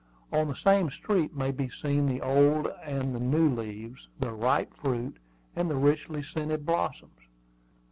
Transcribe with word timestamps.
On 0.33 0.47
the 0.47 0.55
same 0.55 0.89
tree 0.89 1.29
may 1.31 1.51
be 1.51 1.69
seen 1.69 2.07
the 2.07 2.21
old 2.21 2.65
and 2.83 3.13
the 3.13 3.19
new 3.19 3.47
leaves, 3.47 4.07
the 4.19 4.33
ripe 4.33 4.73
fruit, 4.73 5.17
and 5.55 5.69
the 5.69 5.75
richly 5.75 6.23
scented 6.23 6.65
blossoms. 6.65 7.19